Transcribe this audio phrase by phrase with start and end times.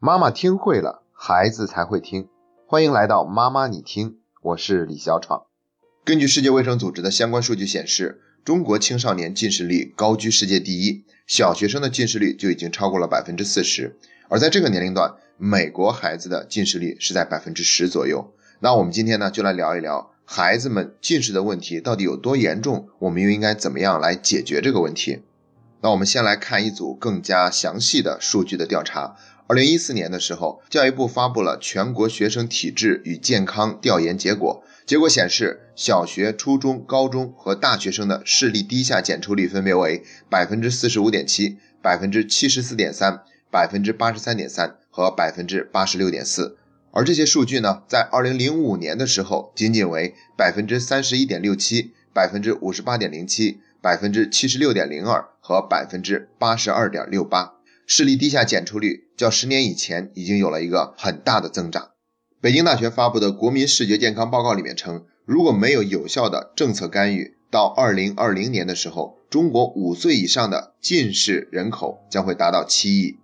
[0.00, 2.28] 妈妈听会了，孩子才会听。
[2.68, 5.46] 欢迎来到妈妈你听，我是李小闯。
[6.04, 13.98] 根据世界卫生组织的相关数据显示，中国青少年近视率高居世界第一，小学生的近视率就已经超过了百分之四十。
[14.28, 18.32] 而在这个年龄段，美国孩子的近视率是在百分之十左右。
[18.60, 25.24] 那我们今天呢，就来聊一聊孩子们近视的问题到底有多严重，我们又应该怎么样来解决这个问题？
[25.80, 29.16] 那我们先来看一组更加详细的数据的调查。
[29.50, 34.62] 二零一四年的时候，教育部发布了全国学生体质与健康调研结果。
[34.84, 46.58] 结果显示，小学、初中、高中和大学生的视力低下检出率分别为百分之四十五点七、百分之七十四点三、百分之八十三点三和百分之八十六点四。
[46.90, 57.54] 而这些数据呢，在二零零五年的时候，仅仅为百分之三十一点六七、百分之五十八点零七、百分之七十六点零二和百分之八十二点六八。
[57.86, 61.90] 视力低下检出率较十年以前已经有了一个很大的增长。
[62.40, 73.16] 北京大学发布的《国民视觉健康报告》里面称，如果没有有效的政策干预，到二零二零年的时候，中国五岁以上的近视人口将会达到七亿。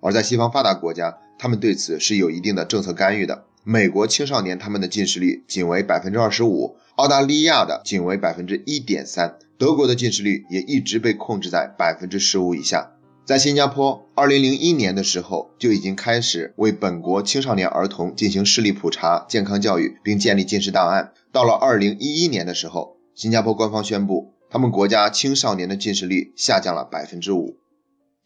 [0.00, 3.44] 而在西方发达国家，他们对此是有一定的政策干预的。
[3.64, 12.92] 美国青少年他们的近视率仅为百分之二十五，澳大利亚的仅为百分之一点三，德国的近视率也一直被控制在百分之十五以下。
[13.24, 21.14] 在新加坡，二零零一年的时候就已经开始为本国青少年儿童进行视力普查、健康教育，并建立近视档案。
[21.32, 27.56] 到了二零一一年的时候，新加坡官方宣布，他们国家青少年的近视率下降了百分之五。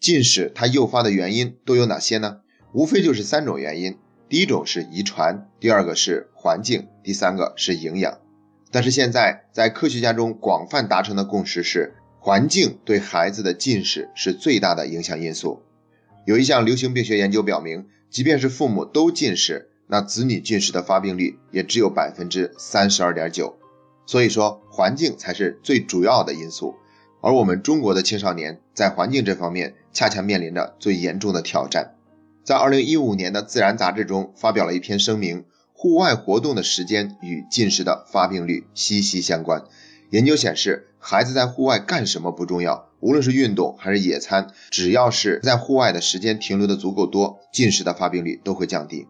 [0.00, 2.38] 近视它诱发的原因都有哪些呢？
[2.72, 3.96] 无非就是三种原因：
[4.28, 8.18] 第一种是遗传，第二个是环境，第三个是营养。
[8.72, 11.94] 但是现在在科学家中广泛达成的共识是。
[12.20, 15.62] 环境对孩子的近视是最大的影响因素。
[16.26, 23.56] 有一项流行病学研究表明，即便是父母都近视，那子女近视的发病率也只有百分之三十二点九。
[24.04, 26.74] 所以说，环境才是最主要的因素。
[27.20, 31.94] 而我们中国的青少年在环境这方面，恰恰面临着最严重的挑战。
[32.44, 39.64] 在二零一五年的《自然》杂志中发表了一篇声明：户外活动的时间与近视的发病率息息相关。
[40.10, 49.06] 研究显示，孩子在户外干什么不重要，无论是运动还是野餐，只要是在户外的时间停留的足够多，近视的发病率都会降低。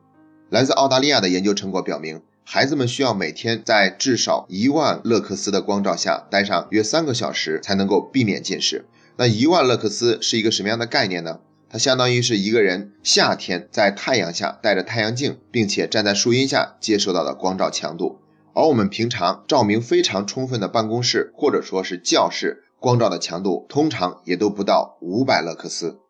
[0.50, 8.86] 来自澳大利亚的研究成果表明，孩子们需要每天在至少一万勒克斯的光照下待上约三个小时，才能够避免近视。
[9.16, 11.40] 那一万勒克斯是一个什么样的概念呢？
[11.70, 18.20] 它相当于是一个人夏天在太阳下戴着太阳镜，并且站在树荫下接受到的光照强度。
[18.58, 26.00] 而我们平常照明非常充分的办公室或者说是教室，光照的强度通常也都不到五百勒克斯。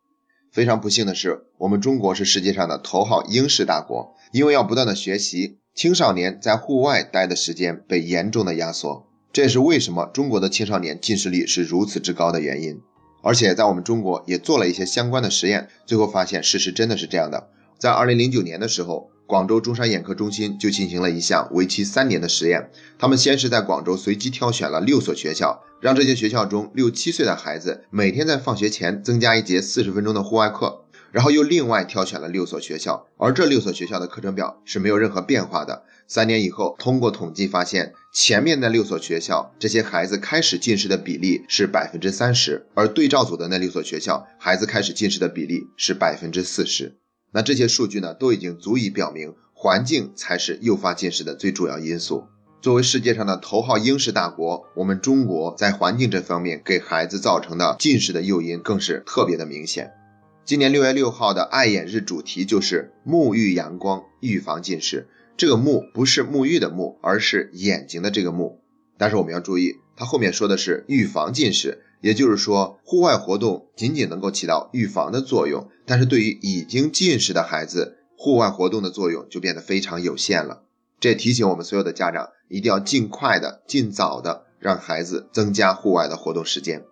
[0.50, 12.80] 非常不幸的是，我们中国是世界上的头号英式大国，因为要不断的学习，青少年在户外待的时间被严重的压缩，这也是为什么中国的青少年近视率是如此之高的原因。
[13.22, 17.50] 而且在我们中国也做了一些相关的实验，最后发现事实真的是这样的。
[17.78, 19.10] 在二零零九年的时候。
[19.28, 22.70] 广州中山眼科中心就进行了一项为期三年的实验。
[22.98, 35.84] 他们先是在广州随机挑选了六所学校，让这些学校中六七岁的孩子每天在放学前增加一节四十分钟的户外课，然后又另外挑选了六所学校，而这六所学校的课程表是没有任何变化的。
[36.06, 46.96] 三年以后，通过统计发现，前面那六所学校这些孩子开始近视的比例是百分之三十，而对照组的那六所学校孩子开始近视的比例是百分之四十。
[47.30, 52.24] 那这些数据呢，都已经足以表明，环境才是诱发近视的最主要因素。
[52.60, 59.92] 作为世界上的头号英式大国，我们中国在环境这方面给孩子造成的近视的诱因更是特别的明显。
[60.44, 65.08] 今年六月六号的爱眼日主题就是沐浴阳光，预防近视。
[65.36, 68.57] 这个沐不是沐浴的沐，而是眼睛的这个沐。
[68.98, 71.84] 但是我们要注意，它后面说的是预防近视。
[72.00, 80.62] 也就是说，户外活动仅仅能够起到预防的作用，但是对于已经近视的孩子，户外活动的作用就变得非常有限了。
[81.00, 86.84] 这也提醒我们所有的家长，一定要尽快的、尽早的让孩子增加户外的活动时间。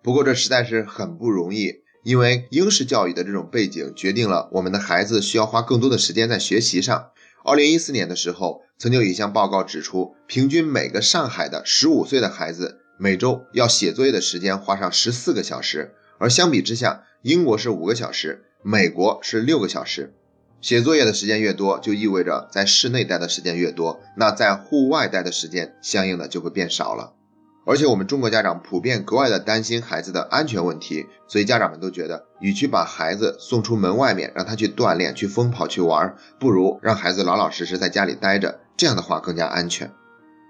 [0.00, 7.06] 不过这实在是很不容易，因为英式教育的这种背景决定了我们的孩子需要花更多的时间在学习上。
[7.44, 12.78] 二零一四年的时候，曾经有一项报告指出，平均每个上海的十五岁的孩子。
[12.98, 20.14] 每周要写作业的时间花上十四个小时，而相比之下，英国是五个小时，美国是六个小时。
[20.60, 27.14] 写作业的时间越多，就意味着在室内待的时间越多，那在户外待的时间相应的就会变少了。
[27.64, 39.92] 而且我们中国家长普遍格外的担心孩子的安全问题，所以家长们都觉得，与其把孩子送出门外面让他去锻炼、去疯跑、去玩，不如让孩子老老实实在家里待着，这样的话更加安全。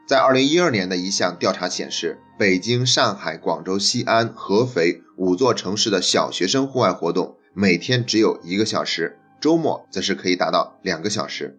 [0.09, 11.58] 在二零一二年的一项调查显示，北京、上海、广州、西安、合肥五座城市的小学生户外活动每天只有一个小时，周末则是可以达到两个小时。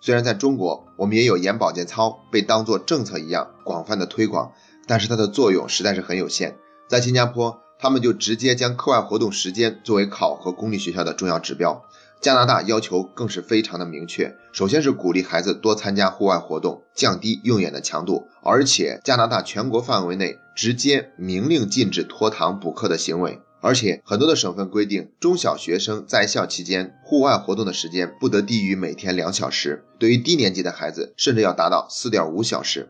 [0.00, 4.52] 虽然在中国，我们也有眼保健操被当作政策一样广泛的推广。
[4.86, 6.56] 但是它的作用实在是很有限。
[6.88, 11.84] 在新加坡，他们就直接将课外活动时间作为考核公立学校的重要指标。
[12.20, 23.40] 加拿大要求更是非常的明确，首先是鼓励孩子多参加户外活动，降低用眼的强度，而且加拿大全国范围内直接明令禁止拖堂补课的行为。
[23.60, 32.88] 而且很多的省份规定，中小学生在校期间户外活动的时间不得低于每天两小时，对于低年级的孩子，甚至要达到四点五小时。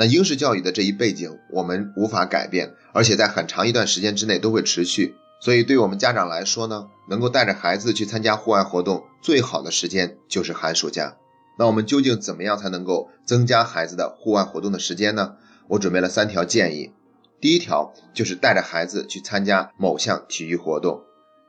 [0.00, 5.14] 那英式教育的这一背景，我们无法改变，而且在很长一段时间之内都会持续。
[5.42, 11.18] 所以，对我们家长来说呢，能够带着孩子去参加户外活动，最好的时间就是寒暑假。
[11.58, 15.34] 那我们究竟怎么样才能够增加孩子的户外活动的时间呢？
[15.68, 16.92] 我准备了三条建议。
[17.38, 21.02] 第一条就是带着孩子去参加某项体育活动。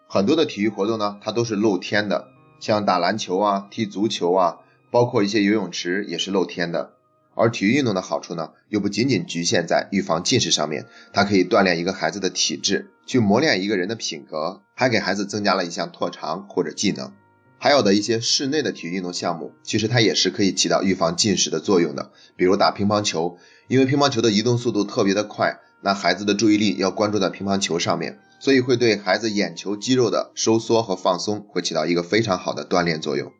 [0.09, 2.27] 很多的体育活动呢，它都是露天的，
[2.59, 4.57] 像打篮球啊、踢足球啊，
[4.91, 6.91] 包括一些游泳池也是露天的。
[7.41, 17.11] 而体育运动的好处呢，又不仅仅局限在预防近视上面，它可以锻炼一个孩子的体质，去磨练一个人的品格，还给孩子增加了一项特长或者技能。
[17.57, 22.11] 还有的一些室内的体育运动项目，其实它也是可以起到预防近视的作用的。
[22.35, 33.31] 比如打乒乓球，因为乒乓球的移动速度特别的快，那孩子的注意力要关注在乒乓球上面，所以会对孩子眼球肌肉的收缩和放松会起到一个非常好的锻炼作用。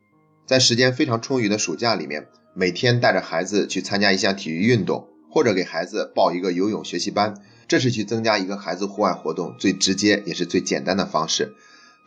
[0.48, 2.26] 在时间非常充裕的暑假里面。
[2.54, 7.36] 每天带着孩子去参加一项体育运动，或者给孩子报一个游泳学习班，
[7.70, 11.54] 这是去增加一个孩子户外活动最直接也是最简单的方式。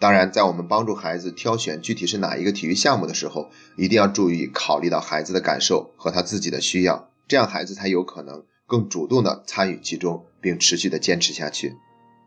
[0.01, 3.49] 当然，在我们帮助孩子挑选具体是哪一个体育项目的时候，
[3.79, 11.77] 一定要注意考虑到孩子的感受和他自己的需要，这样孩子才有可能更主动的参与其中，并持续的坚持下去。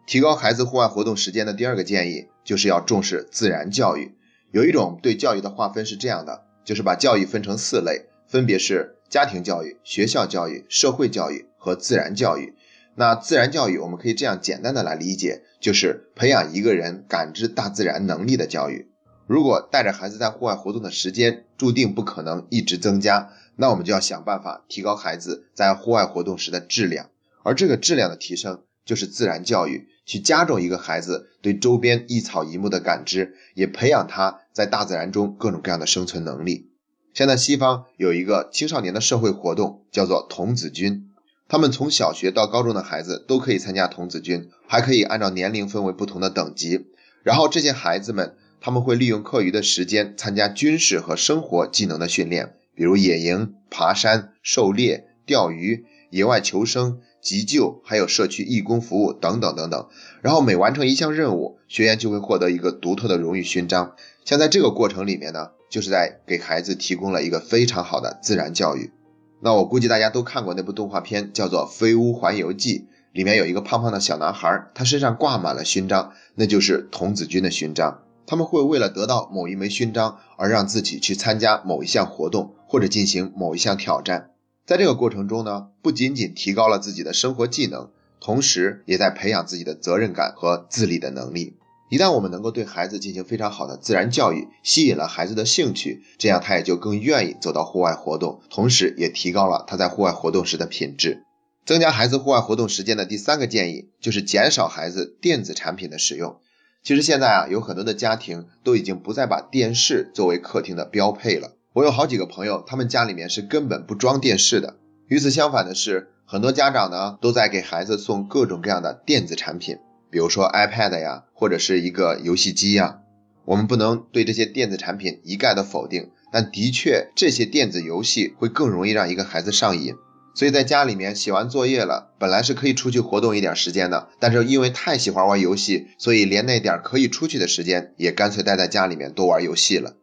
[0.07, 4.15] 提高孩子户外活动时间的第二个建议，就是要重视自然教育。
[4.49, 6.47] 有一种对教育的划分是这样的。
[6.67, 12.55] 就是把教育分成四类，分别是家庭教育、学校教育、社会教育和自然教育。
[12.95, 18.89] 那自然教育我们可以这样简单的来理解，就是培养一个人感知大自然能力的教育。
[19.27, 27.09] 如果带着孩子在户外活动的时间注定不可能一直增加，那我们就要想办法提高孩子在户外活动时的质量。
[27.43, 34.41] 而这个质量的提升，就是自然教育，去加重一个孩子对周边一草一木的感知，也培养他。
[34.53, 36.71] 在大自然中各种各样的生存能力。
[37.17, 41.09] 现在西方有一个青少年的社会活动，叫做童子军。
[41.47, 46.85] 他们从小学到高中的孩子都可以参加童子军，还可以按照年龄分为不同的等级。
[47.23, 56.99] 然后这些孩子们他们会利用课余的时间参加军事和生活技能的训练，比如野营、爬山、狩猎、钓鱼、野外求生。
[57.19, 59.87] 急救，还有社区义工服务等等等等。
[60.21, 63.95] 然后每完成一项任务，学员就会获得一个独特的荣誉勋章。
[64.23, 68.91] 像在这个过程里面呢，就是在给孩子提供了一个非常好的自然教育。
[69.39, 72.79] 那我估计大家都看过那部动画片，叫做《飞屋环游记》，
[73.11, 78.01] 里面有一个胖胖的小男孩，他身上挂满了勋章，那就是童子军的勋章。
[78.25, 84.31] 他们会为了得到某一枚勋章而让自己去参加某一项活动，或者进行某一项挑战。
[84.65, 91.55] 在这个过程中呢，不仅仅提高了自己的生活技能，同时也在培养自己的责任感和自理的能力。
[91.89, 101.23] 一旦我们能够对孩子进行非常好的自然教育，吸引了孩子的兴趣，这样他也就更愿意走到户外活动，同时也提高了他在户外活动时的品质。
[101.65, 106.37] 增加孩子户外活动时间的第三个建议就是减少孩子电子产品的使用。
[106.83, 111.53] 其实现在啊，有很多的家庭都已经不再把电视作为客厅的标配了。
[111.73, 114.77] 我有好几个朋友，他们家里面是根本不装电视的。
[115.07, 119.77] 与此相反的是，很多家长呢都在给孩子送各种各样的电子产品，
[120.09, 122.99] 比如说 iPad 呀，或者是一个游戏机呀。
[123.45, 129.95] 我们不能对这些电子产品一概的否定，但的确这些电子游戏会更容易让一个孩子上瘾。
[130.35, 139.95] 所以在家里面写完作业了，本来是可以出去活动一点时间的，但是因为太喜欢玩游戏，所以连那点可以出去的时间也干脆待在家里面多玩游戏了。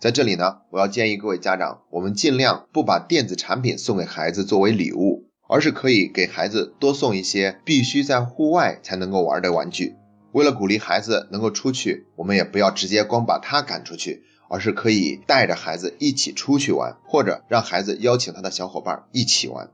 [0.00, 5.21] 在这里呢，我要建议各位家长，我们尽量不把电子产品送给孩子作为礼物，
[5.52, 9.96] 而是可以给孩子多送一些必须在户外才能够玩的玩具。
[10.32, 19.68] 为了鼓励孩子能够出去，我们也不要直接光把他赶出去，而是可以带着孩子一起出去玩，或者让孩子邀请他的小伙伴一起玩。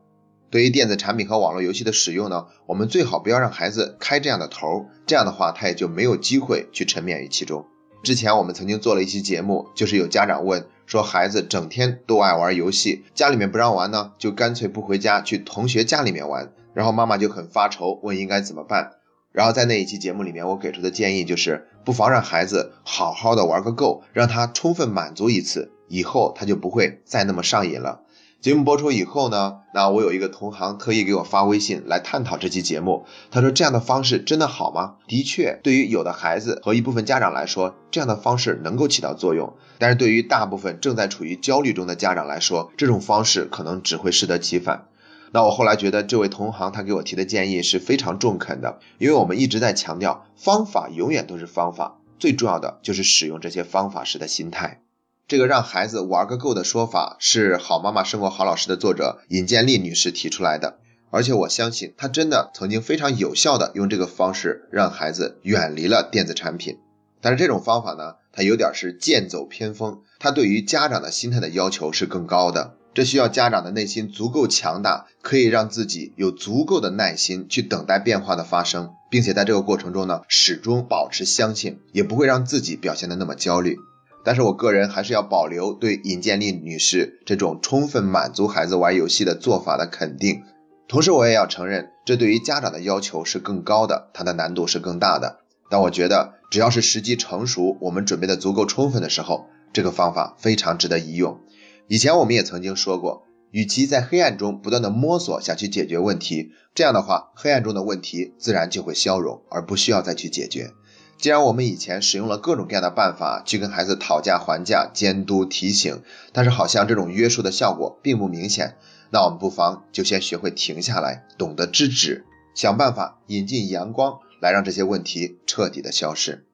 [0.50, 7.64] 对于电子产品和网络游戏的使用呢，我们最好不要让孩子开这样的头，这样的话他也就没有机会去沉湎于其中。
[8.02, 18.92] 之前我们曾经做了一期节目，就是有家长问说，孩子整天都爱玩游戏，家里面不让玩呢，就干脆不回家，去同学家里面玩，然后妈妈就很发愁，问应该怎么办。
[19.30, 28.00] 然后在那一期节目里面，我给出的建议就是，不妨让孩子好好的玩个够，让他充分满足一次，以后他就不会再那么上瘾了。
[28.40, 33.04] 节目播出以后呢，那我有一个同行特意给我发微信来探讨这期节目。
[33.32, 34.94] 他说这样的方式真的好吗？
[35.08, 39.54] 的确，对于有的孩子和一部分家长来说，这样的方式能够起到作用。
[39.78, 44.86] 但是对于大部分正在处于焦虑中的家长来说，这种方式可能只会适得其反。
[45.32, 54.80] 那我后来觉得这位同行他给我提的建议是非常中肯的，因为我们一直在强调方法永远都是方法，最重要的就是使用这些方法时的心态。
[55.28, 60.78] 这个让孩子玩个够的说法是《好妈妈胜过好老师》的作者尹建莉女士提出来的，
[61.10, 66.78] 而且我相信她真的曾经非常有效的用这个方式让孩子远离了电子产品。
[67.20, 83.76] 但是这种方法呢，它有点是剑走偏锋，它对于家长的心态的要求是更高的，这需要家长的内心足够强大，可以让自己有足够的耐心去等待变化的发生，并且在这个过程中呢，始终保持相信，也不会让自己表现的那么焦虑。
[84.24, 90.42] 但是我个人还是要保留对尹建莉女士这种充分满足孩子玩游戏的做法的肯定，
[90.86, 95.40] 同时我也要承认，这对于家长的要求是更高的，它的难度是更大的。
[95.70, 101.40] 但我觉得，只要是时机成熟，我们准备的足够充分的时候，这个方法非常值得一用。
[101.88, 110.70] 以前我们也曾经说过，与其在黑暗中不断的摸索想去解决问题，这样的话，黑暗中的问题自然就会消融，而不需要再去解决。
[111.18, 118.76] 既然我们以前使用了各种各样的办法去跟孩子讨价还价、监督提醒，但是好像这种约束的效果并不明显，
[119.10, 126.46] 那我们不妨就先学会停下来，懂得制止，想办法引进阳光，来让这些问题彻底的消失。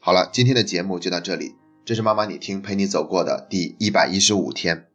[0.00, 4.86] 好了，今天的节目就到这里，这是妈妈你听陪你走过的第一百一十五天。